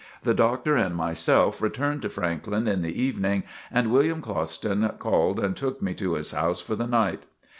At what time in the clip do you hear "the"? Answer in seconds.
0.23-0.33, 2.81-2.99, 6.75-6.87